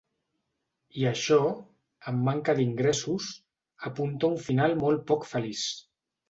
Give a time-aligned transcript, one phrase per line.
[1.01, 1.37] I això,
[2.11, 3.27] amb manca d’ingressos,
[3.91, 5.63] apunta a un final molt poc feliç.